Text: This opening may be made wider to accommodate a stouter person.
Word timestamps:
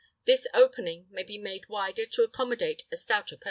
This 0.25 0.47
opening 0.51 1.05
may 1.11 1.21
be 1.21 1.37
made 1.37 1.69
wider 1.69 2.07
to 2.07 2.23
accommodate 2.23 2.85
a 2.91 2.95
stouter 2.97 3.35
person. 3.35 3.39